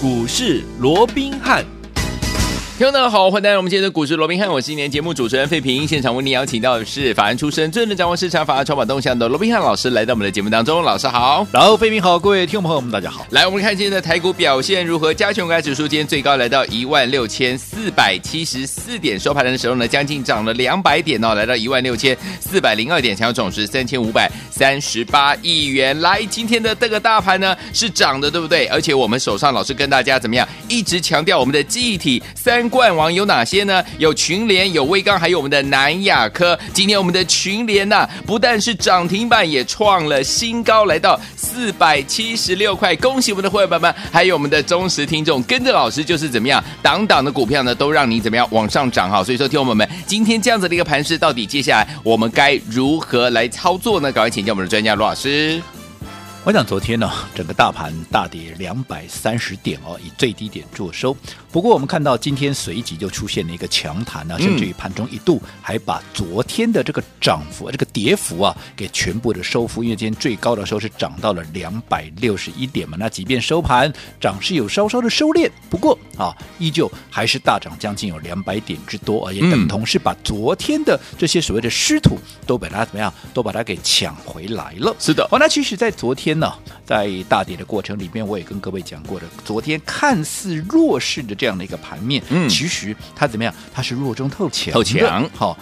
[0.00, 1.77] 股市罗宾汉。
[2.78, 5.84] 听众大家好，欢迎来到我们今天的股市罗宾汉，我是今年节目主持人费平。
[5.84, 10.80] 现场为您邀请到的是法案出身、最能掌握市场法案筹码动向的罗宾汉老师，来到我们的节目当中。
[10.84, 13.26] 老师好，然后费平好，各位听众朋友们大家好。
[13.30, 15.12] 来，我们看今天的台股表现如何？
[15.12, 26.00] 加权股价指数今天最高来到一万六千四百七十四点，收盘的时候呢，将近涨了两百点哦，来到一万六千四百零二点，成交总值三千五百三十八亿元。
[26.00, 28.66] 来，今天的这个大盘呢是涨的，对不对？
[28.66, 33.82] 而且我们手上老师跟大家怎么样，一直强调我们的记忆体三冠王有哪些呢？
[33.98, 36.58] 有群联，有威刚，还有我们的南亚科。
[36.72, 42.94] 今天我们的群联呢、不但是涨停板，也创了新高，来到四百七十六块。
[42.96, 49.22] 恭喜我们的会员们，还有我们的忠实听众，跟着老师就是怎么样，档档的股票呢，都让你怎么样往上涨哈。
[49.22, 54.10] 所以说，听我们，今天这样子的一个盘势，到底接下来我们该如何来操作呢？
[54.12, 55.62] 赶快请教我们的专家罗老师。
[56.48, 61.14] 我想昨天呢，整个大盘大跌两百三十点哦，以最低点作收。
[61.52, 69.84] 不过我们看到今天随即就出现了一个强弹啊，甚至于盘中一度还把昨天的这个涨幅、这个跌幅啊给全部的收复。
[69.84, 84.96] 因为今天最高的时候是涨到了两百六十一点嘛，那即便收盘涨势有稍稍的收敛，不过啊，依旧还是大涨将近有两百点之多，啊也等同是把昨天的这些所谓的失土都把它怎么样，都把它给抢回来了。
[84.98, 86.52] 是的，好，那其实，在昨天呢，
[86.84, 93.54] 在大跌的过程里面，我也跟各位讲过的，昨天看似弱势的这样的一个盘面，嗯，其实它怎么样？
[93.72, 95.28] 它是弱中透强，透强。
[95.34, 95.58] 好，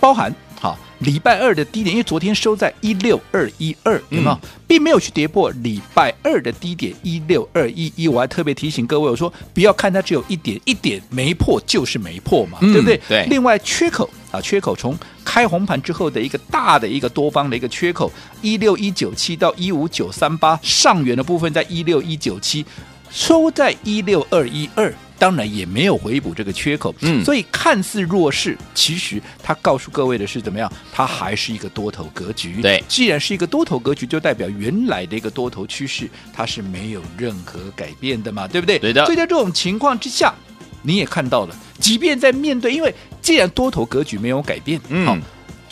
[0.00, 4.38] 包含好礼拜二的低点，因为昨天收在一六二一二，有没有？
[4.66, 8.08] 并没有去跌破礼拜二的低点一六二一一。
[8.08, 12.98] 我还特别提醒各位，我说不要看它只有一点，一点没破就是没破嘛，对不对？
[13.08, 13.26] 对。
[13.26, 14.96] 另外缺口啊，缺口从
[15.32, 22.62] 开红盘之后的一个大的一个多方的一个缺口一六一九七到一五九三八，上缘的部分在一六一九七，
[23.10, 24.94] 收在一六二一二。
[25.18, 30.70] 当然也没有回补这个缺口，嗯，所以看似弱势，其实它告诉各位的是怎么样？
[30.92, 32.60] 它还是一个多头格局。
[32.60, 38.78] 对，既然是一个多头格局，就代表原来的一个多头趋势它是没有任何改变的嘛，对不对？
[38.78, 39.02] 对的。
[39.06, 40.34] 所以在这种情况之下，
[40.82, 42.92] 你也看到了，即便在面对，因为
[43.22, 45.06] 既然多头格局没有改变，嗯。
[45.06, 45.16] 好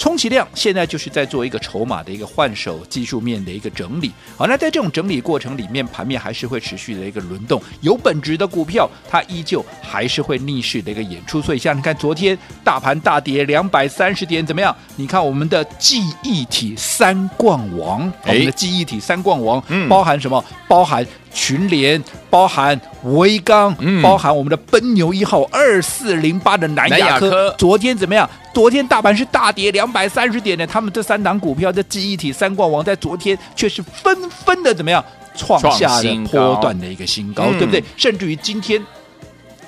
[0.00, 4.11] 充其量现在就是在做一个筹码的一个换手，技术面的一个整理。
[4.34, 7.62] 好，那在这种整理过程里面，盘面还是会持续的一个轮动。
[7.83, 11.43] 有本质的股票，它依旧还是会逆势的一个演出。
[11.43, 14.75] 所以，像你看昨天大盘大跌两百三十点，怎么样？
[14.97, 20.43] 你看我们的记忆体三冠王，我们的记忆体三冠王，包含什么？
[20.67, 27.54] 包含群联，包含威刚，包含我们的奔牛一号二四零八的南亚科。
[27.58, 28.28] 昨天怎么样？
[28.52, 35.04] 昨天大盘是大跌两百三十点的，他们这三档股票的记忆体三冠王在昨天却是纷纷的怎么样
[35.36, 37.82] 创下了波段的一个新高，对不对？
[37.96, 38.84] 甚至于今天，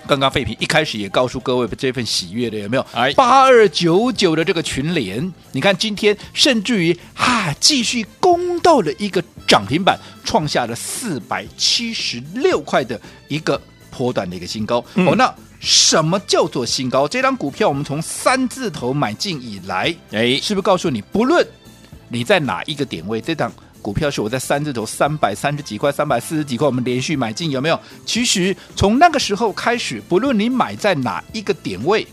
[0.08, 2.84] 刚刚废品一开始也告诉各位这份喜悦的有没有？
[3.14, 13.60] 八二九九的这个群联，你看今天甚至于哈继续攻到了一个涨停板，创下了四百七十六块的一个
[13.90, 14.84] 波段的一个新高。
[14.94, 15.34] 嗯、哦，那。
[15.64, 17.06] 什么叫做新高？
[17.06, 21.46] 这张股票我们从三字头买进以来，哎，是不是告诉你，不论
[22.08, 27.78] 你在哪一个点位，这张股票是我在三字头三百三十几块、三百四十几块，我们连续买进，有没有？
[28.04, 32.04] 其实从那个时候开始，不论你买在哪一个点位，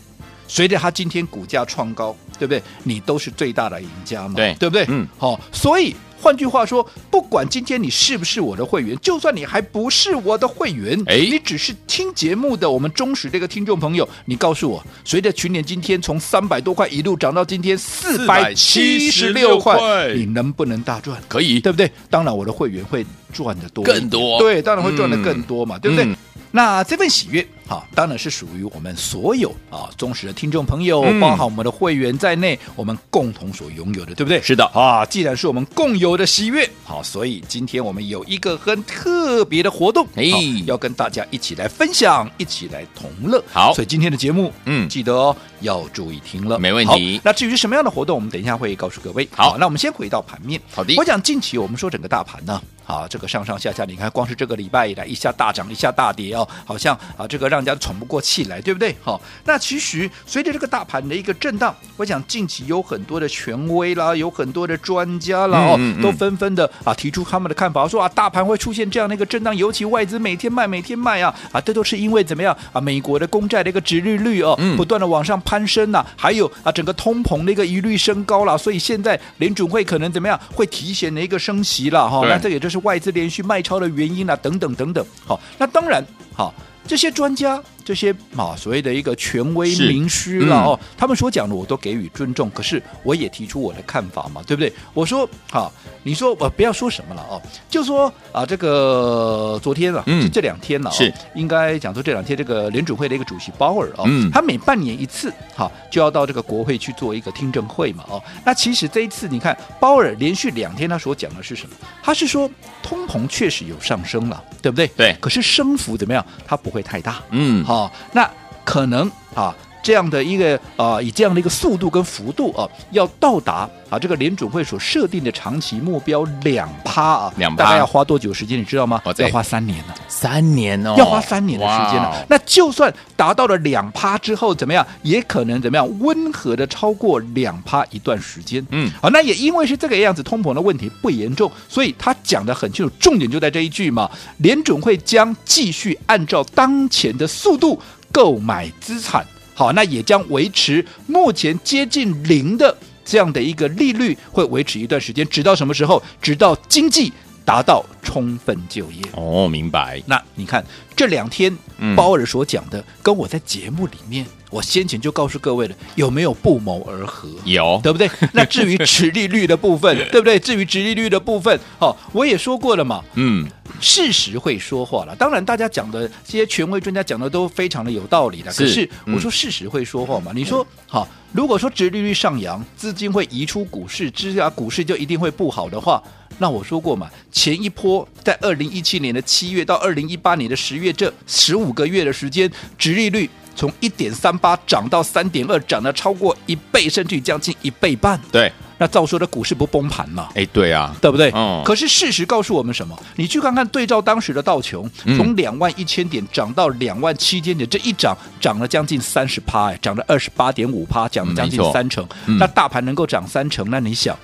[0.46, 2.62] 随着它今天股价创高，对不对？
[2.84, 4.86] 你都是最大的赢家嘛，对，对不对？
[4.88, 5.96] 嗯，好，所以。
[6.20, 21.20] 换句话说，不管今天你是不是我的会员，就算你还不是我的会员，哎，你只是听节目的我们忠实这个听众朋友，你告诉我，随着群联今天从三百多块一路涨到今天四百七十六块，你能不能大赚？
[21.26, 21.90] 可以，对不对？
[22.10, 26.04] 当然，我的会员会赚的多，更多，对，当然会赚的更多嘛，嗯、对不对？
[26.04, 26.16] 嗯。
[26.52, 34.42] 那这份喜悦，好，当然是属于我们所有啊忠实的听众朋友，嗯、包含我们的会员在内，我们共同所拥有的，对不对？
[34.42, 40.24] 是的，啊，既然是我们共有的喜悦，好，所以今天我们有一个很特别的活动，哎，
[40.66, 43.40] 要跟大家一起来分享，一起来同乐。
[43.52, 47.20] 好，所以今天的节目，嗯，记得哦，要注意听了，没问题。
[47.24, 49.28] 那至于什么样的活动，我们等一下会告诉各位。
[49.32, 50.60] 好，好，那我们先回到盘面。
[50.72, 52.60] 好的，我讲近期我们说整个大盘呢。
[52.86, 58.92] 啊，这个上上下下，你看，光是这个礼拜以来，一下大涨，一下大跌哦，好像啊，这个让人家喘不过气来，对不对？
[59.00, 72.80] 好、哦，那其实随着这个大盘的一个震荡，我想近期有很多的权威啦，有很多的专家啦，哦，嗯嗯嗯都纷纷的啊提出他们的看法，说啊，大盘会出现这样的一个震荡，尤其外资每天卖，每天卖啊，啊，这都是因为怎么样啊？
[72.80, 85.04] 美国的公债的一个殖利率哦，不断的往上攀升呐、啊，还有啊，整个通膨的一个疑虑升高了，所以现在联准会可能怎么样，会提前的一个升息了哈、哦，那这也就是外资连续卖超的原因啊，等等等等。
[85.26, 86.54] 好，那当然好。
[86.86, 92.50] 这些专家，这些啊所谓的一个权威名师了哦，他们所讲的我都给予尊重。
[92.50, 94.70] 可是我也提出我的看法嘛，对不对？
[94.92, 95.72] 我说好，
[96.02, 108.22] 你说我不要说什么了哦，就说啊这个昨天啊，嗯，这两天了，是应该讲说这两天这个联准会的一个主席鲍尔哦，他每半年一次哈就要到这个国会去做一个听证会嘛哦。
[108.44, 111.76] 那其实这一次你看鲍尔连续两天他所讲的是什么？
[112.02, 112.50] 他是说
[112.82, 114.86] 通膨确实有上升了，对不对？
[114.96, 115.16] 对。
[115.20, 116.22] 可是升幅怎么样？
[116.44, 116.80] 它不会。
[116.80, 118.28] 太大，嗯，哦，那
[118.64, 119.54] 可能啊。
[119.82, 128.58] 这样的一个啊、呃，以这样的一个速度跟幅度啊，要到达啊这个联准会所设定的长期目标两趴啊，两大概要花多久时间？
[128.58, 129.00] 你知道吗？
[129.04, 132.10] 哦、要花三年呢，三年哦，要花三年的时间呢。
[132.28, 134.86] 那就算达到了两趴之后，怎么样？
[135.02, 135.98] 也可能怎么样？
[136.00, 138.64] 温和的超过两趴一段时间。
[138.70, 144.10] 嗯，好，那也因为是这个样子，通膨的问题不严重，所以他讲的很清楚，重点就在这一句嘛。
[144.38, 147.80] 联准会将继续按照当前的速度
[148.12, 149.26] 购买资产。
[149.60, 152.74] 好，那也将维持目前接近零的
[153.04, 156.02] 这样的一个利率，会维持一段时间，直到什么时候？
[156.22, 157.12] 直到经济
[157.44, 159.02] 达到充分就业。
[159.12, 160.02] 哦，明白。
[160.06, 160.64] 那你看
[160.96, 161.54] 这两天
[161.94, 167.28] 鲍尔所讲的，嗯、跟我在节目里面，我先前就告诉各位了，有没有不谋而合？
[167.44, 168.08] 有，对不对？
[168.32, 170.38] 那至于持利率的部分， 对不对？
[170.38, 173.04] 至于持利率的部分，哦，我也说过了嘛。
[173.12, 173.46] 嗯。
[173.80, 178.52] 事实会说话了，当然大家讲的这些权威专家讲的都非常的有道理的。
[178.52, 180.32] 可是我说事实会说话嘛？
[180.32, 186.02] 嗯、你说好，如果说殖利率上扬，资金会移出股市，之下股市就一定会不好的话，
[186.38, 198.20] 那我说过嘛，前一波在二零一七年的七月到二零一八年的十月这十五个月的时间，殖利率从一点三八涨到三点二，涨了超过一倍，甚至于将近一倍半。
[198.32, 198.52] 对。
[198.78, 200.30] 那照说的股市不崩盘嘛？
[200.34, 201.30] 哎，对啊，对不对？
[201.34, 201.62] 嗯。
[201.66, 202.98] 可是事实告诉我们什么？
[203.16, 212.06] 你去看看对照当时的道琼，从两万一千点涨到两万七千点，这一涨涨了将近三十趴，哎，涨了二十八点五趴，涨了将近三成。
[212.24, 214.18] 嗯、那大盘能够涨三成，那你想？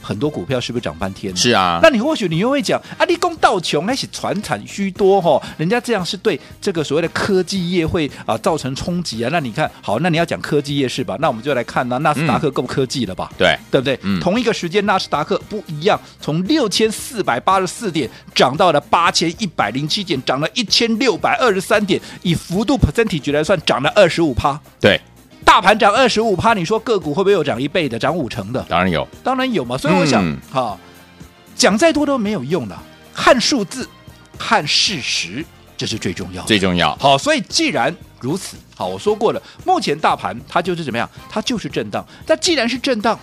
[0.00, 1.34] 很多股票是不是涨半天？
[1.36, 9.28] 是啊，那你或许你又会讲啊，你讲道穷那是传产虚多哈，人家这样是对这个所谓的科技业会啊造成冲击啊。
[9.32, 11.16] 那你看好，那你要讲科技业是吧？
[11.20, 13.30] 那我们就来看那纳斯达克够科技了吧？
[13.36, 13.98] 对，对不对？
[14.02, 24.58] 嗯、同一个时间，纳斯达克不一样，从六千四百八十四点涨到了八千一百零七点，涨了一千六百二十三点，以幅度 percentage 来算，涨了二十五趴。
[24.80, 25.00] 对。
[25.48, 28.62] 大盘涨二十五趴，你说个股会不会有涨一倍的、涨五成的？
[28.68, 29.78] 当然有，当然有嘛。
[29.78, 30.22] 所以我想，
[30.52, 32.82] 哈、嗯，讲再多都没有用了，
[33.14, 33.88] 看数字、
[34.36, 35.42] 看事实，
[35.74, 36.46] 这是最重要的。
[36.46, 36.94] 最重要。
[36.96, 41.08] 好，所以既然如此，好，我说过了，目前大盘它就是怎么样？
[41.30, 42.06] 它就是震荡。
[42.26, 43.18] 那既然是震荡，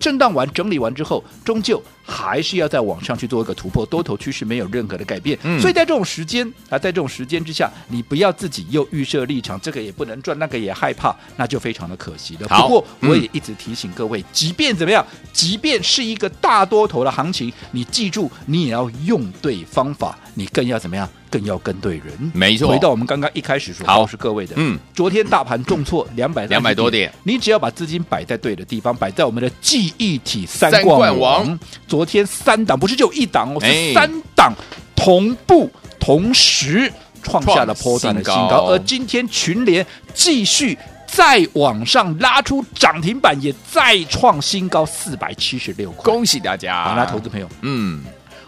[0.00, 1.80] 震荡完、整理完之后，终究。
[2.02, 12.48] 还是要在往上去做一个突破，多头趋势没有任何的改变，嗯、所以在这种时间啊，在这种时间之下，你不要自己又预设立场，这个也不能赚，那个也害怕，那就非常的可惜了。
[12.48, 22.32] 不过我也一直提醒各位，嗯、即便怎么样，即便是一个大多头的行情，你记住，你也要用对方法，你更要怎么样，更要跟对人。
[22.34, 22.68] 没错。
[22.68, 32.78] 回到我们刚刚一开始说告诉各位的，嗯，昨天大盘重挫两百两百多点，你只要把资金摆在对的地方，摆在我们的记忆体三冠王，昨天三档。
[32.78, 34.52] 不是就一档哦，是三档
[34.96, 36.90] 同步同时
[37.22, 46.84] 创下了波段的新高，而今天群联继续再往上拉出涨停板，也再创新高四百七十六块，恭喜大家！
[46.84, 48.02] 好，那投资朋友，嗯，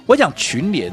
[0.06, 0.92] 我讲群联。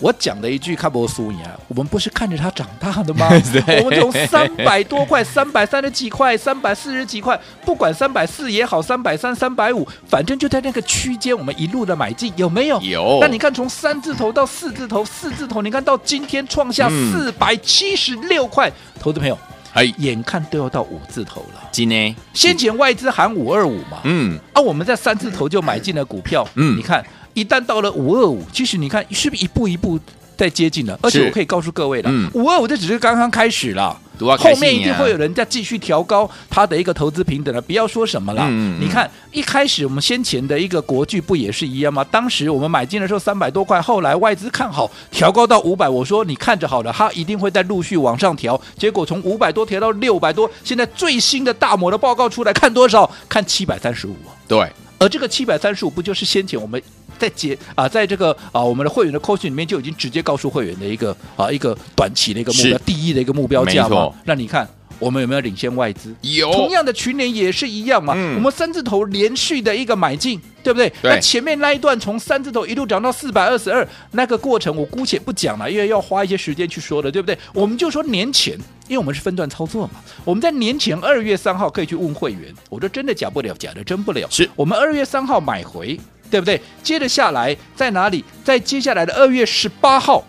[0.00, 3.28] 我讲的一句看波输赢啊，我们不是看着它长大的吗？
[3.82, 12.80] 我们从三百多块、三百三十几块、三百四十几块，不管三百四也好，三百三、三百五，反正就在那个区间，我们一路的买进，有没有？
[12.80, 13.18] 有。
[13.20, 19.36] 那你看，从三字头到四字头，四字头，你看到今天创下四百七十六块，嗯、投资朋友，
[19.72, 21.68] 哎，眼看都要到五字头了。
[21.72, 27.04] 今天先前外资喊五二五嘛，嗯，啊，我们在三字头就买进了股票，嗯，你看。
[27.38, 29.96] 一旦到了五二五，其实你看是不是一步一步
[30.36, 30.98] 在接近了？
[31.00, 33.96] 而且我可以告诉各位了，五二五这只是刚刚开始了，
[34.36, 37.62] 后面一定会有人在继续调高它的一个投资平等了。
[37.62, 42.02] 不要说什么了，嗯、你看一开始我们先前的一个国剧不也是一样吗？
[42.10, 48.60] 当时我们买进的时候三百多块，后来外资看好调高到五百，我说你看着好了，它一定会再陆续往上调。
[48.76, 53.08] 结果从五百多调到六百多，现在最新的大摩的报告出来看多少？
[53.28, 54.16] 看七百三十五。
[54.48, 54.68] 对，
[54.98, 56.82] 而这个七百三十五不就是先前我们？
[57.18, 64.10] 在解啊，在这个啊，我们的会员的扣讯里面就已经直接告诉会员的一个啊，一个短期的一个目标，第一的一个目标价嘛。
[64.24, 64.66] 那你看
[64.98, 66.14] 我们有没有领先外资？
[66.22, 66.50] 有。
[66.52, 68.14] 同样的群联也是一样嘛。
[68.16, 70.88] 嗯、我们三字头连续的一个买进，对不对？
[71.00, 71.12] 对。
[71.14, 77.38] 那前面那一段从三字头一路涨到四百二十二，那个过程我姑且不讲了，因为要花一些时间去说的，对不对？
[77.54, 78.54] 我们就说年前，
[78.88, 84.26] 因为我们是分段操作嘛，我们在年前二月三号可以去问会员，我说真的假不了，假的真不了。
[84.30, 85.96] 是我们二月三号买回，
[86.30, 86.60] 对不对？
[86.82, 88.24] 接着下来在哪里？
[88.44, 90.24] 在接下来的二月十八号。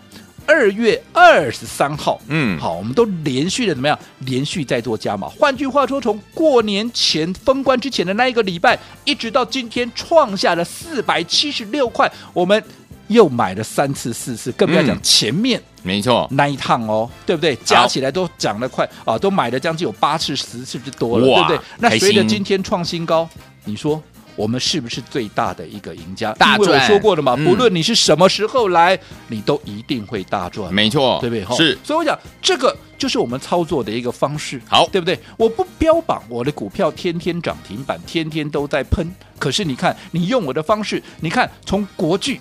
[0.46, 3.96] 二月二十三号，嗯，好，我们都连续的怎么样？
[4.20, 5.28] 连续在做加码。
[5.28, 12.60] 换句话说，从过年前封关之前的那一个礼拜，一直到今天创下了四百七十六块，我们
[13.06, 17.54] 又买了三次、四次，更不要讲前面，没错，那一趟哦，对不对？
[17.64, 21.58] 加起来都涨了快啊，都买了将近有八次、十次之多了，对不对？
[21.78, 23.28] 那随着今天创新高，
[23.64, 24.02] 你说？
[24.36, 26.32] 我们是不是最大的一个赢家？
[26.34, 30.72] 大赚，说过了嘛，嗯、不论你是什么时候来，你都一定会大赚。
[30.72, 31.56] 没错，对不对？
[31.56, 35.18] 是，所以我讲这个就是我们操作的一个方式，好，对不对？
[35.36, 39.06] 我不标榜我的股票天天涨停板，天天都在喷，
[39.38, 42.40] 可是你看，你用我的方式，你看从国巨。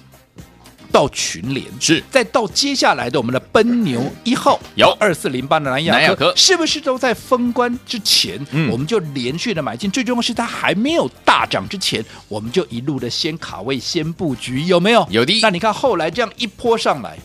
[0.92, 9.90] 到群联是，再到接下来的我们的奔牛一号有二四零八的南亚科，南亚科是不是都在封关之前，嗯、我们就连续的买进？
[9.92, 15.08] 最重要是它还没有大涨之前，我们就一路的先卡位、先布局，有没有？
[15.10, 15.40] 有的。
[15.42, 17.18] 那你看后来这样一波上来，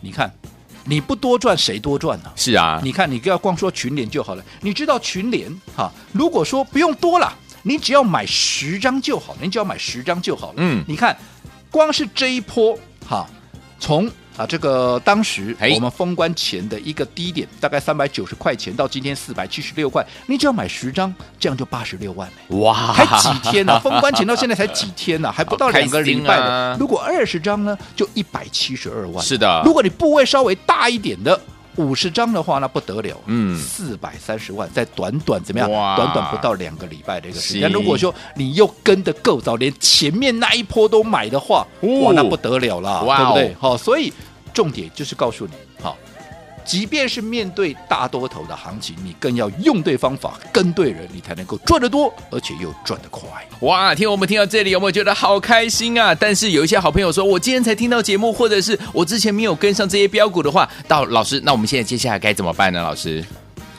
[0.00, 0.32] 你看
[0.84, 2.32] 你不多赚谁多赚呢、啊？
[2.36, 5.92] 是啊，你看你不要光说群联就好了，你知道群联哈？
[6.12, 7.32] 如果说不用多了，
[7.64, 10.54] 你只要买十张就好，你只要买十张就好了。
[10.58, 11.16] 嗯，你看
[11.70, 12.78] 光是这一波。
[13.10, 13.28] 好，
[13.80, 22.56] 从啊这个当时我们封关前的一个低点，大概三百九十块钱，到今天四百七十六块，你只要买十张，这样就八十六万嘞！
[22.58, 23.80] 哇，还几天呢、啊？
[23.80, 25.32] 封关前到现在才几天呢、啊？
[25.36, 26.44] 还不到两个礼拜呢。
[26.44, 29.20] 啊、如果二十张呢，就一百七十二万。
[29.24, 31.40] 是的，如果你部位稍微大一点的。
[31.80, 35.68] 五十张的话，那不得了，嗯，四百三十万，在短短怎么样？
[35.96, 37.70] 短短不到两个礼拜的一个时间。
[37.72, 43.56] 如果说你又跟得够早，连前面那一波都买的话，哦、哇，那不得了了，对不对？
[43.58, 44.12] 好，所以
[44.52, 45.96] 重点就是告诉你，好。
[46.64, 53.28] 即便是面对大多头的行情，你更要用对方法，跟对人，你才能够赚得多，而且又赚得快。
[53.60, 53.94] 哇！
[53.94, 56.14] 听我们听到这里，有没有觉得好开心啊？
[56.14, 62.82] 但是有一些好朋友说，我今天才听到节目，或者是我之前没有跟上这些标股的话，到老师，那我们现在接下来该怎么办呢？
[62.82, 63.24] 老师？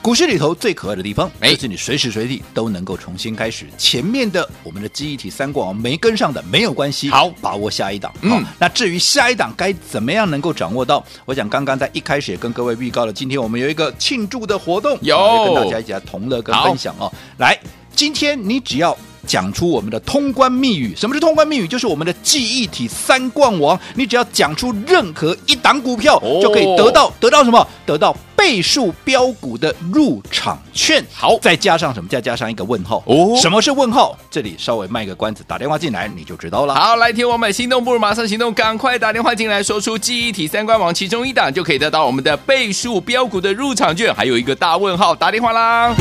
[0.02, 3.68] 股市里头最可爱的地方，就是你随时随地都能够重新开始。
[3.78, 8.12] 前面的我们的记忆体三冠王没跟上的没有关系，好把握下一档。
[8.22, 11.06] 嗯，那至于下一档该怎么样能够掌握到？
[11.26, 17.12] 我想刚刚在一开始也跟各位预告了，今天我们有一个庆祝的活动，有跟大家一起来同乐跟分享哦。
[17.38, 17.60] 来，
[17.96, 18.98] 今天你只要。
[19.28, 21.68] 讲出我们的通关密语，什么是通关密语？
[21.68, 23.80] 就是我们的记忆体三冠王。
[23.94, 27.66] 你只要讲出任何一档股票，哦、就可以得到得到什么？
[27.86, 31.06] 得到倍数标股的入场券。
[31.14, 32.10] 好，再加上什么？
[32.10, 33.04] 再加上一个问号。
[33.06, 34.18] 哦，什么是问号？
[34.32, 36.74] 这里稍微卖个关子，打电话进来你就知道了。
[36.74, 45.14] 好，来听我们心动不如马上行动，赶快打电话进来，说出记忆体三官网其中一档，就可以得到我们的倍数标股的入场券，还有一个大问号。
[45.14, 45.94] 打电话啦！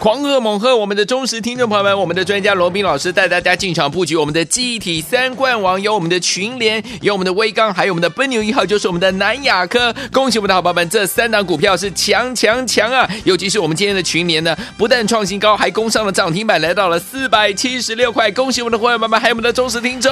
[0.00, 0.74] 狂贺猛贺！
[0.74, 9.94] 我们的忠实听众朋友们，我们的专家罗宾老师带大家进场布局我们的记忆体三冠王，有我们的群联，有我们的威刚，还有我们的奔牛一号，就是我们的南亚科。
[10.10, 13.06] 恭喜我们的好朋友们，这三档股票是强强强啊！
[13.24, 14.02] 尤其是我们今天的。
[14.02, 18.30] 群联呢，不但创新高，还攻上了涨停板，来到了四百七十六块。
[18.30, 20.10] 恭喜我们的伙伴们，还有我们的忠实听众。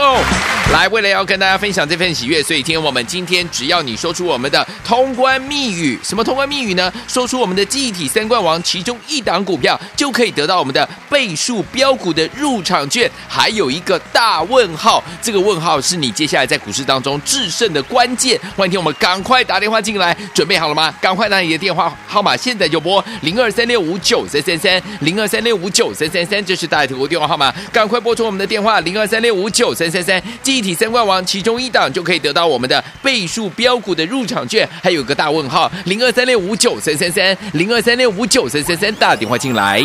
[0.71, 6.93] 来，为了要跟大家分享这份喜悦，所以听我们今天只要你说出我们的通关密语，什么通关密语呢？
[7.09, 9.78] 说出我们的记忆体三冠王其中一档股票。
[9.97, 15.03] 就可以得到我们的倍数标股的入场券，还有一个大问号。
[15.21, 18.39] 这个问号是你接下来在股市当中制胜的关键。
[18.57, 20.95] 欢迎听我们赶快打电话进来，准备好了吗？
[21.01, 30.23] 赶快拿你的电话号码，现在就拨零二三六五九三三三零二三六五九三三三，这是大头的电话号码，赶快拨出我们的电话零二三六五九三三三。
[30.43, 39.68] 记忆体三冠王其中一档就可以得到我们的倍数标股的入场券，还有个大问号零二三六五九三三三零二三六五九三三三，打电话进来。
[39.69, 39.85] Bye.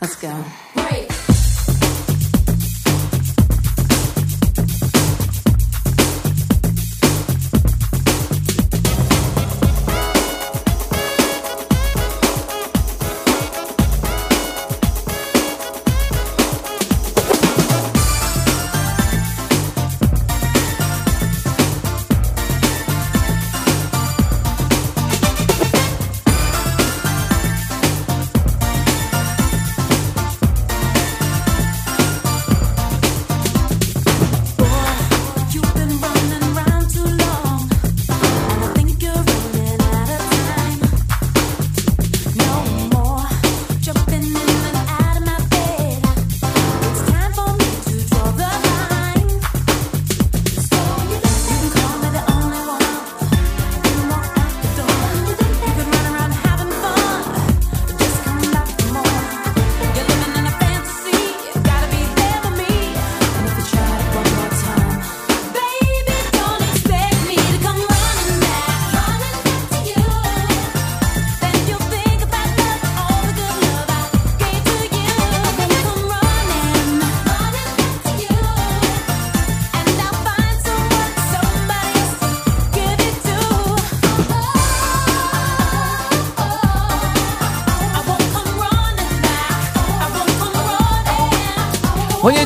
[0.00, 0.44] Let's go.
[0.76, 1.29] Break.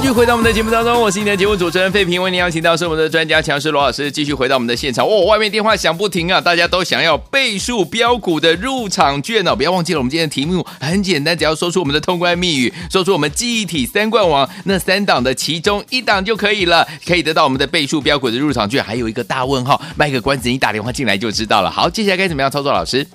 [0.05, 5.03] 继续回到我们的节目当中，我是你的节目主持人费平，为您邀请到是我们的专家强势罗老师，继续回到我们的现场。
[5.03, 21.71] 哦，外面电话响不停啊，大家都想要倍数标股的入场券哦，不要忘记了，我们今天的题目很简单，只要说出我们的通关密语，说出我们记忆体三冠王那三档的其中一档就可以了，可以得到我们的倍数标股的入场券，还有一个大问号，卖个关子，你打电话进来就知道了。
[21.71, 23.07] 好，接下来该怎么样操作，老师？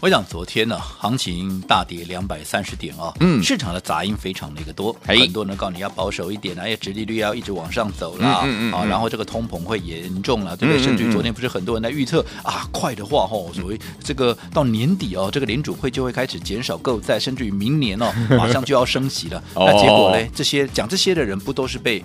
[0.00, 10.80] 我想昨天呢，行情大跌两百三十点啊，嗯，市场的杂音非常的一个多，很多人告诉你要保守一点啊，哎，殖利率要一直往上走啦，嗯嗯嗯啊，然后这个通膨会严重了，对不对？
[10.80, 19.42] 甚至于昨天不是很多人在预测啊，快的话吼，所谓这个到年底哦，这个联准会就会开始减少购债，甚至于明年哦，马上就要升息了。
[19.54, 20.28] 哦那结果呢？
[20.32, 22.04] 这些讲这些的人不都是被？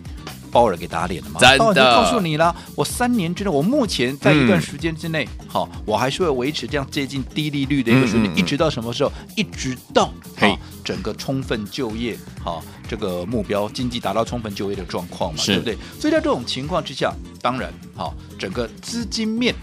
[0.54, 1.40] 鲍尔给打脸了吗？
[1.40, 9.12] 真的鲍尔就告诉你了，我三年之内，我目前在一段时间之内，好、我还是会维持这样接近低利率的一个水平，嗯嗯嗯一直到什么时候？
[9.36, 15.76] 一直到嘿好整个充分就业，好这个目标，经济达到充分就业的状况嘛，对不对？
[16.00, 19.56] 所以在这种情况之下，当然好，整个资金面。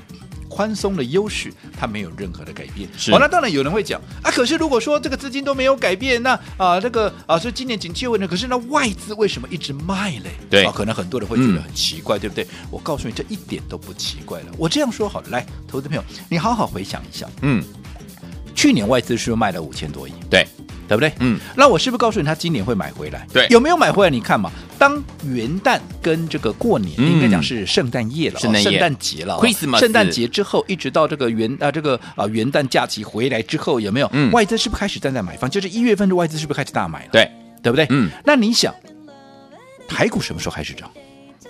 [0.51, 2.87] 宽松的优势，它没有任何的改变。
[2.99, 10.33] 是好，那当然有人会讲啊，可是如果说这个资金都没有改变，那啊这个啊，所以今年景气问题，可是那外资为什么一直卖嘞？
[10.51, 12.47] 对啊，可能很多人会觉得很奇怪，嗯、对不对？
[12.71, 14.47] 我告诉你，这一点都不奇怪了。
[14.59, 17.65] 我这样说好了，来，投资朋友，你好好回想一下，嗯，
[18.55, 20.13] 去年外资是不是卖了五千多亿？
[20.29, 20.45] 对。
[20.91, 21.13] 对不对？
[21.21, 23.25] 嗯，那我是不是告诉你，他今年会买回来？
[23.33, 24.11] 对，有没有买回来？
[24.11, 34.11] 你看嘛，当元旦跟这个过年，嗯、应该讲是圣诞夜了，圣诞圣诞节了，圣圣诞节之后，一直到这个元啊这个啊元旦假期回来之后，有没有？
[34.13, 35.49] 嗯，外资是不是开始站在买方？
[35.49, 37.11] 就是一月份的外资是不是开始大买了？
[37.13, 37.31] 对，
[37.63, 37.87] 对不对？
[37.91, 38.75] 嗯，那你想，
[39.87, 40.91] 台股什么时候开始涨？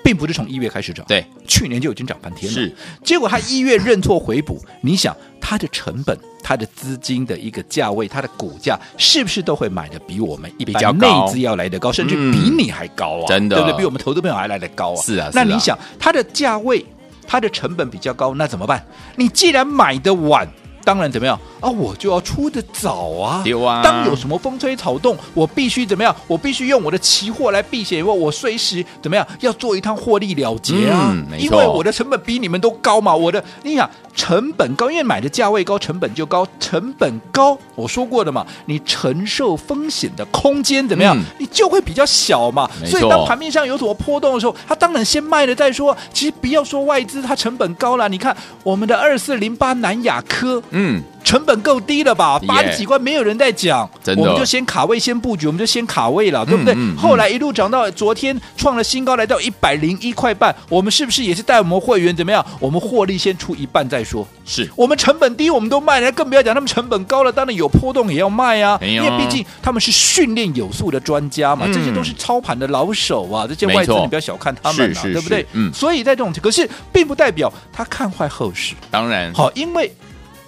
[0.02, 2.54] 并不是从一月开始涨，对，去年就已经涨翻天了。
[2.54, 13.26] 是，结果他一月认错回补，你想它的成本、它的资金的一个价位、它的股价，是不是都会买的比我们一般内资要来的高，甚至比你还高啊？
[13.28, 13.78] 真的，对不对？
[13.78, 15.02] 比我们投资朋友还来的高啊？
[15.02, 15.30] 是啊。
[15.32, 16.84] 那你想，它的价位、
[17.26, 18.84] 它的成本比较高，那怎么办？
[19.16, 20.48] 你既然买的晚。
[20.84, 21.68] 当然怎么样啊？
[21.68, 23.42] 我就要出的早啊！
[23.44, 23.82] 有啊。
[23.82, 26.14] 当有什么风吹草动，我必须怎么样？
[26.26, 31.12] 我必须用我的期货来避险，因为我随时怎么样要做一趟获利了结啊！
[31.12, 33.14] 嗯、因为我的成本比你们都高嘛。
[33.14, 33.88] 我的你想
[34.20, 36.46] 成本高，因为买的价位高，成本就高。
[36.60, 41.16] 成本高，我说过的嘛，你承受风险的空间怎么样？
[41.16, 42.70] 嗯、你就会比较小嘛。
[42.84, 45.96] 所以当盘面上有什么波动的时候，他当然先卖了再说。
[46.12, 48.10] 其实不要说外资，它成本高了。
[48.10, 50.62] 你看我们的二四零八南亚科。
[50.68, 52.38] 嗯，成本够低了吧？
[52.46, 56.74] 八十几块没有人在讲，我们就先卡位，先布局，我们就先卡位了，对不对？
[56.74, 62.44] 嗯嗯嗯、后来一路涨到昨天创了新高，来到一百零一块半，我们是不是也是带我们会员怎么样？
[62.60, 64.09] 我们获利先出一半再说。
[64.44, 64.70] 是。
[64.76, 75.46] 我们成本低，我们都卖了，更不要讲他们成本高了，当然有波动也要卖啊，哎、因为毕竟他们是训练有素的专家嘛，嗯、这些都是操盘的老手啊，这些外资你不要小看他们啊，对不对？
[75.52, 79.32] 嗯，所以在这种，可是并不代表他看坏后市，当然。
[79.34, 79.92] 好，因为。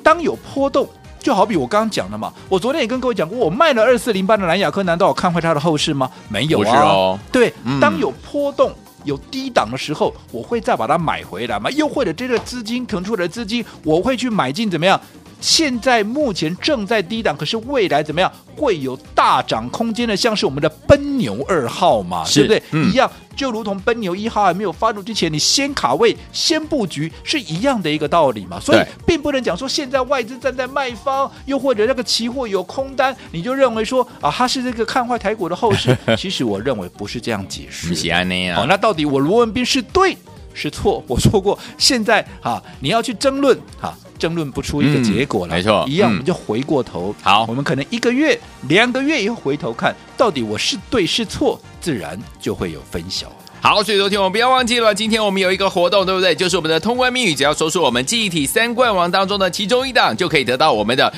[0.04, 0.88] 当有波动，
[1.20, 6.10] 就好比我刚刚讲的嘛，我昨天也跟各位讲过，我卖了二四零八的蓝雅科，难道我看坏它的后市吗？
[6.28, 15.00] 没有啊，哦、对，嗯、当有波动、有低档的时候，我会再把它买回来吗，又或者这个资金腾出来的资金，我会去买进怎么样？
[15.42, 20.16] 现在目前正在低档，可是未来怎么样会有大涨空间的？
[20.16, 22.62] 像是我们的奔牛二号嘛，是对不对？
[22.70, 28.60] 嗯、一样，就如同奔牛一号还没有发动之前，你先卡位、先布局，是一样的一个道理嘛。
[28.60, 35.96] 所以并不能讲说现在外资站在卖方，又或者那个期货有空单，你就认为说啊，他是这个看坏台股的后市。
[36.16, 37.92] 其实我认为不是这样解释。
[37.96, 38.56] 是安那样。
[38.56, 40.16] 好，那到底我罗文斌是对
[40.54, 41.02] 是错？
[41.06, 43.94] 我说过，现在哈，你要去争论哈。
[44.18, 47.12] 争论不出一个结果来、嗯，没错，一样我们就回过头。
[47.22, 48.38] 好、嗯，我们可能一个月、
[48.68, 53.26] 两个月以后回头看，到底我是对是错，自然就会有分晓。
[53.60, 56.36] 好，所以昨天我们不要忘记了，今天我们有一个活动，对不对？
[56.36, 61.12] 就是我们的通关密语，只要说出我们记忆体三冠王当中的其中一档，就可以得到我们的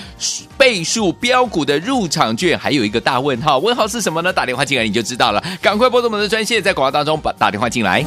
[0.57, 2.59] 倍数标股的入场券。
[2.59, 4.33] 还有一个大问号，问号是什么呢？
[4.33, 5.45] 打电话进来你就知道了。
[5.61, 8.03] 赶快拨通我们的专线，在广告当中把打电话进来。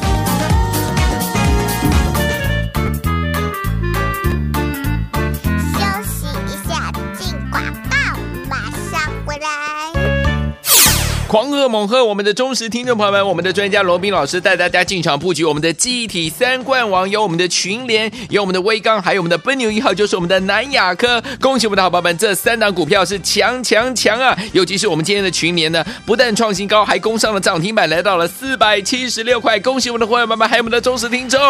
[11.28, 12.04] 狂贺猛贺！
[12.04, 21.20] 我们的忠实听众朋友们，我们的专家罗宾老师带大家进场布局我们的记忆体三冠王，有我们的群联，有我们的威刚，还有我们的奔牛一号，就是我们的南亚科。
[21.40, 24.38] 恭喜我们的好朋友们，这三档股票是强强强啊！
[24.52, 29.58] 尤其是我们今天的群联呢，不但创新高，还攻上了涨停板，来到了四百七十六块。
[29.58, 31.40] 恭喜我们的伙伴们，还有我们的忠实听众。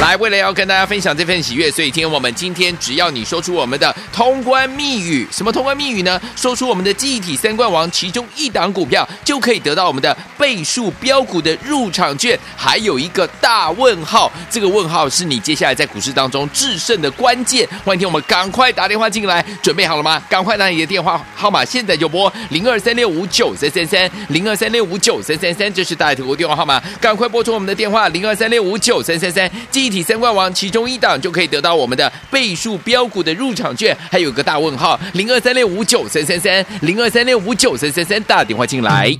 [0.00, 6.20] 来，为了要跟大家分享这份喜悦，所以听我们今天只要你说出我们的通关密语，什么通关密语呢？
[6.34, 9.08] 说出我们的记忆体三冠王其中一档股票。
[9.24, 14.32] 就，就可以得到我们的倍数标股的入场券，还有一个大问号。
[14.48, 17.68] 这个问号是你接下来在股市当中制胜的关键。
[17.84, 20.18] 欢迎听我们赶快打电话进来，准备好了吗？
[20.26, 39.14] 赶快拿你的电话号码，现在就拨零二三六五九三三三零二三六五九三三三，这是大铁锅电话号码，赶快拨出我们的电话零二三六五九三三三，记忆体三冠王其中一档就可以得到我们的倍数标股的入场券，还有个大问号零二三六五九三三三零二三六五九三三三，打电话进来。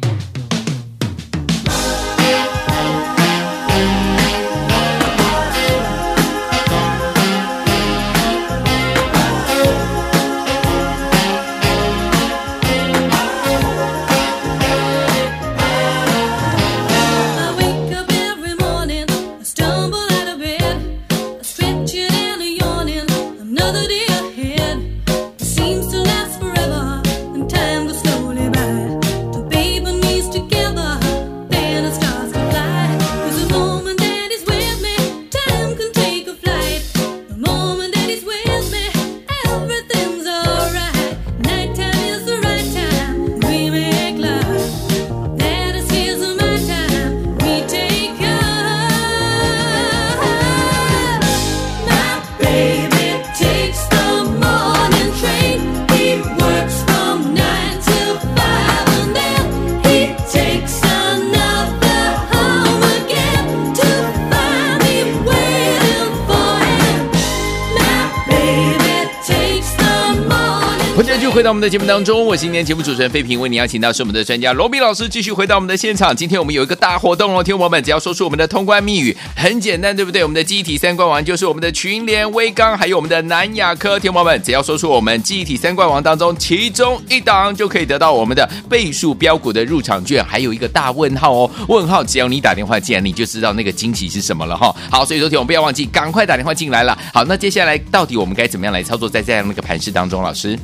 [71.47, 76.15] 到我们的节目当中，我是今天节目主持人费平，为你邀请到是我们的专家罗比老师，继续回到我们的现场。
[76.15, 80.25] 今天我们有一个大活动哦，听众朋友们只要说出我们的通关密语，很简单，对不对？
[80.25, 83.97] 我们的记忆体三冠王就是我们的群联、威刚，还有我们的南亚科。
[83.97, 91.51] 听众朋友们只要说出我们记忆体三冠王当中其中一档，就可以得到我们的倍数标股的入场券，还有一个大问号哦。
[91.69, 94.75] 问号，只要你打电话进来，你就知道那个惊喜是什么了哈。
[94.91, 96.99] 好，所以说听我们不要忘记，赶快打电话进来了。
[97.15, 100.59] 好，那接下来到底我们该怎么样来操作在这样的一个盘势当中，老师？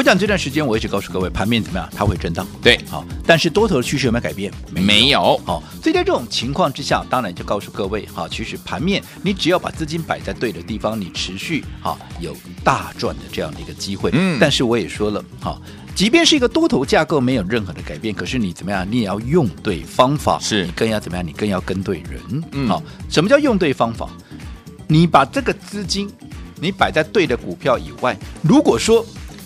[0.00, 1.86] 我讲这段时间，我一直告诉各位，盘面怎么样？
[1.94, 3.04] 它会震荡，对，好。
[3.26, 4.50] 但是多头的趋势有没有改变？
[4.70, 5.62] 没有，好。
[5.82, 12.34] 所以在这种情况之下，当然就告诉各位，哈，其实盘面你只要把资金摆在对的地方，你持续哈有
[12.64, 14.08] 大赚的这样的一个机会。
[14.14, 14.38] 嗯。
[14.40, 15.60] 但是我也说了，哈，
[15.94, 18.90] 即便是一个多头架构没有任何的改变，可是你怎么样？
[18.90, 21.26] 你也要用对方法，是你更要怎么样？
[21.26, 22.42] 你更要跟对人。
[22.52, 22.66] 嗯。
[22.66, 24.08] 好，什么叫用对方法？
[24.88, 26.10] 你把这个资金
[26.58, 29.04] 你摆在对的股票以外，如果说。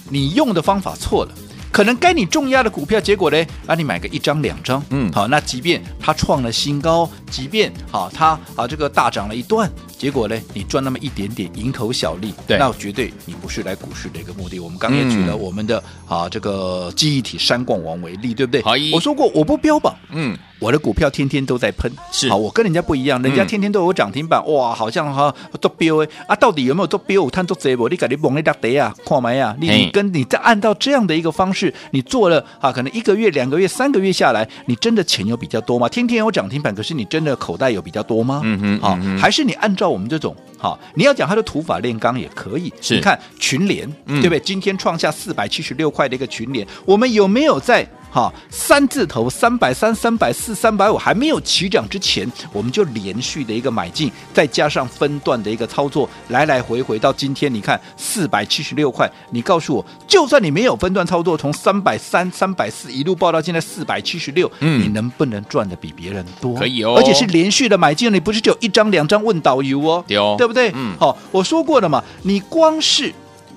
[0.09, 1.35] 你用的方法错了，
[1.71, 9.71] 可能该你重压的股票，结果呢，啊，你买个一张两张，嗯，好，那即便它创了新高，即便好它啊这个大涨了一段。
[9.97, 14.59] 结果呢，你赚那么一点点蝇头小利，对，那绝对你不是来股市的一个目的。
[14.61, 18.63] 我们刚刚也举了我们的、嗯、啊这个记忆体三冠王为例，对不对？
[18.93, 27.27] 我说过我不标榜，嗯，我的股票天天都在喷，是好，我跟人家不一样，人家天天都有涨停板，嗯、哇，好像哈都标哎啊，到底有没有都标？
[27.27, 27.89] 看都贼不？
[27.89, 29.57] 你赶紧猛一打得啊，看没啊？
[29.59, 35.89] 你你跟你再按照这样的一个方式，你做了啊，可能一个月、两个月、三个月下来，你真的钱有比较多吗？
[35.89, 38.41] 天天有涨停板，可是你真的口袋有比较多吗？
[38.45, 42.73] 嗯哼，好，还是你按照我们这种好，你要讲它的土法炼钢也可以。
[42.81, 44.41] 是，你看群联，对不对？
[44.41, 47.87] 今天创下四百七十六块的一个群联，我们有没有在？
[48.15, 59.11] 好，三字头三百三、三百四、三百五还没有起涨之前，我们就连续的一个买进，再加上分段的一个操作，来来回回到今天，你看四百七十六块。
[59.31, 66.55] 你告诉我，就算你没有分段操作，从三百三、三百四一路报到现在四百七十六，嗯，你能不能赚的比别人多？
[66.55, 70.71] 可以哦，而且是连续的买进，你不是只有一张两张问导游哦，对哦，对不对？
[70.77, 73.13] 嗯，好，我说过了嘛，你光是。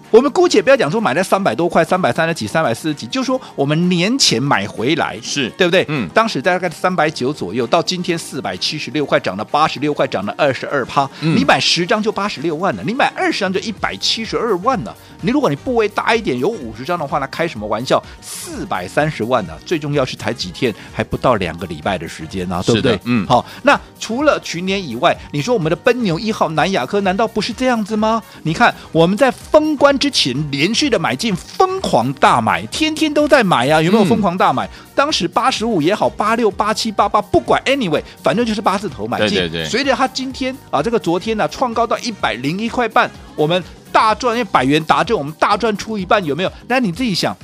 [0.09, 5.85] 我们姑且不要讲说买了三百多块，三百三十几，三百四十几，就说我们年前买回来是对不对？
[5.89, 11.09] 嗯，当时大概三百九左右，到今天四百七十六块，涨了八十六块，涨了二十二趴。
[11.19, 14.95] 你买十张就八十六万了，你买二十张就一百七十二万了。
[15.21, 18.01] 你如果你部位大一点，有五十张的话，那开什么玩笑？
[18.21, 19.53] 四百三十万呢？
[19.65, 22.99] 最重要是才几天，还不到两个礼拜的时间呢，对不对？
[23.05, 23.45] 嗯，好。
[23.63, 28.21] 那除了群年以外，你说我们的奔牛一号南亚科难道不是这样子吗？
[28.43, 34.65] 你看我们在封关之前连续的买进，疯狂大买，天天都在买呀、啊，有没有疯狂大买？
[34.67, 39.29] 嗯、当时八十五也好，八六八七八八，不管 anyway，反正就是八字头买进。
[39.29, 39.69] 对对对。
[39.69, 43.63] 随着它今天啊，这个昨天呢、啊，创高到一百零一块半，我们。
[43.97, 46.51] 大赚，因为百元达阵，我们大赚出一半，有没有？
[46.67, 47.35] 那你自己想，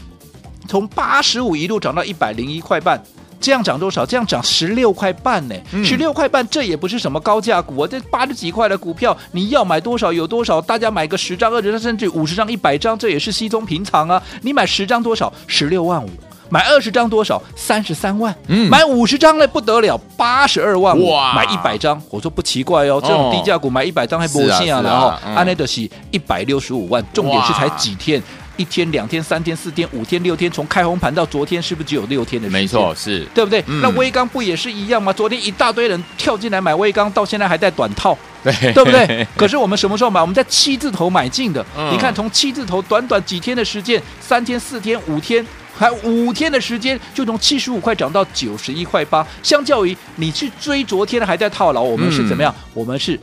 [0.67, 3.03] 从八十五一路涨到一百零一块半，
[3.41, 4.05] 这样涨多少？
[4.05, 5.55] 这样涨十六块半呢？
[5.83, 14.21] 十六块半，这也不是什么高价股啊，这八十几块的股票，你要买多少有多少，大家买个十张、二十张，甚至五十张、一百张，这也是稀松平常啊。
[14.43, 15.33] 你买十张多少？
[15.47, 16.09] 十六万五。
[16.53, 17.41] 买二十张多少？
[17.55, 18.33] 三十三万。
[18.47, 21.09] 嗯买五十张呢不得了，八十二万五。
[21.09, 28.21] 哇买一百张，我说不奇怪哦，这种低价股买一百张还不信啊，然后嗯安内德西一百六十五万，重点是才几天。
[28.55, 32.61] 一天、两天、三天、四天、五天、六天，从开红盘到昨天，是不是只有六天的时间？
[32.61, 33.63] 没错，是对不对？
[33.65, 35.11] 嗯那威刚不也是一样吗？
[35.11, 39.25] 昨天一大堆人跳进来买威刚，到现在还在短套， 对对不对？
[39.35, 40.21] 可是我们什么时候买？
[40.21, 41.65] 我们在七字头买进的。
[41.75, 45.43] 嗯你看，从七字头短短几天的时间，三天、四天、五天，
[45.77, 49.25] 还五天的时间，就从七十五块涨到九十一块八。
[49.41, 52.53] 相较于你去追昨天还在套牢，我们是怎么样？
[52.57, 53.19] 嗯我们是。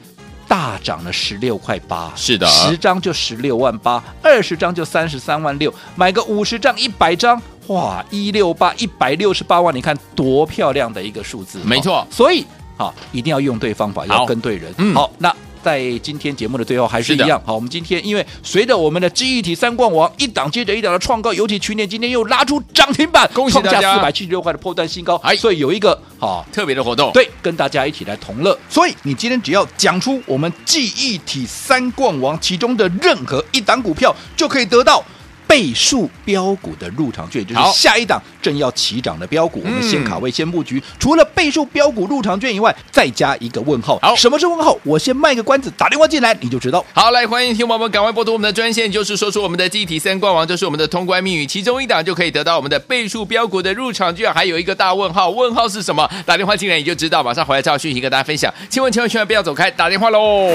[0.49, 12.45] 大涨了十六块八，是的十张就十六万八，二十张就三十三万六，买个五十张、一百张，哇，一六八一百六十八万，你看多漂亮的一个数字，没错哦所以
[12.77, 14.75] 好，一定要用对方法，要跟对人。
[14.79, 15.33] 嗯好，那。
[15.63, 28.59] 在今天节目的最后还是一样，好，我们今天因为随着我们的记忆体三冠王一档接着一档的创高，尤其去年今天又拉出涨停板，恭喜大家创下四百七十六块的破断新高哎，所以有一个好特别的活动，对，跟大家一起来同乐。
[28.69, 35.05] 所以你今天只要讲出我们记忆体三冠王其中的任何一档股票，就可以得到。
[35.51, 40.81] 倍数标股的入场券，就是下一档正要起涨的标股，我们先嗯卡位先布局。
[40.97, 43.99] 除了倍数标股入场券以外，再加一个问号。
[44.01, 44.79] 好什么是问号？
[44.85, 46.87] 我先卖个关子，打电话进来你就知道。
[46.93, 56.09] 好，来欢迎听众朋友们赶快拨通我们的专线，就是说出我们的记忆体三冠王，就是我们的通关密语，其中一档就可以得到我们的倍数标股的入场券，还有一个大问号，问号是什么？
[56.25, 58.55] 打电话进来你就知道，马上回来照讯息跟大家分享。
[58.69, 60.53] 千万千万千万不要走开，打电话喽！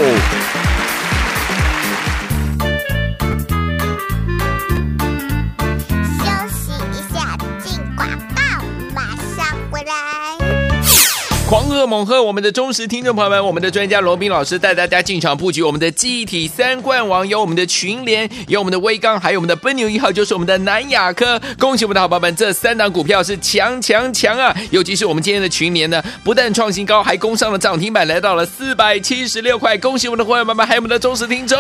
[11.86, 12.24] 猛贺！
[12.24, 21.40] 我们的忠实听众朋友们，我们的专家罗宾老师带大家进场布局我们的记忆体三冠王，有我们的群联，有我们的威刚，还有我们的奔牛一号，就是我们的南亚科。
[21.60, 24.56] 恭喜我们的好朋友们，这三档股票是强强强啊！
[24.72, 29.78] 尤其是我们今天的群联呢，不但创新高，还攻上了涨停板，来到了四百七十六块。
[29.78, 31.58] 恭喜我们的伙伴们，还有我们的忠实听众。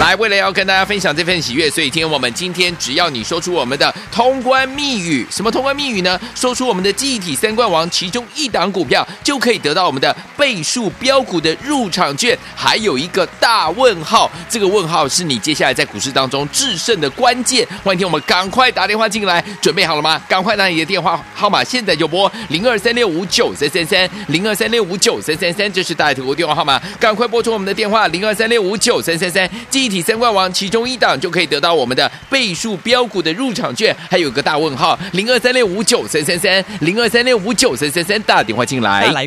[0.00, 6.18] 来，为了要跟大家分享这份喜悦，所以听我们今天只要你说出我们的通关密语，什么通关密语呢？
[6.34, 9.06] 说出我们的记忆体三冠王其中一档股票。
[9.22, 14.30] 就可以得到我们的倍数标股的入场券，还有一个大问号。
[14.48, 17.68] 这个问号是你接下来在股市当中制胜的关键。
[17.82, 20.18] 欢迎听我们赶快打电话进来，准备好了吗？
[20.26, 29.46] 赶快拿你的电话号码，现在就拨零二三六五九三三三零二三六五九三三三，这是大爱投顾电话号码，赶快拨出我们的电话零二三六五九三三三。
[29.68, 39.04] 记忆体三冠王其中一档就可以得到我们的倍数标股的入场券，还有个大问号零二三六五九三三三零二三六五九三三三，打电话进来。
[39.04, 39.26] 大来